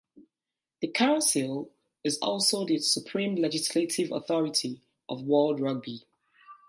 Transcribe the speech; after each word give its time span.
The 0.79 0.87
Council 0.87 1.69
is 2.03 2.17
also 2.23 2.65
the 2.65 2.79
supreme 2.79 3.35
legislative 3.35 4.11
authority 4.11 4.81
of 5.07 5.21
World 5.21 5.59
Rugby. 5.59 6.07